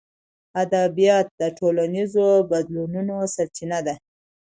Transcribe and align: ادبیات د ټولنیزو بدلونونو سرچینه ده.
ادبیات 0.63 1.27
د 1.39 1.41
ټولنیزو 1.57 2.27
بدلونونو 2.49 3.15
سرچینه 3.35 3.79
ده. 3.85 3.95